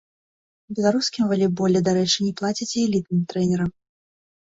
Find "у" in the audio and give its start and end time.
0.69-0.77